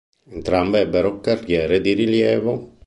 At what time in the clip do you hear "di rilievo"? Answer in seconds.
1.79-2.79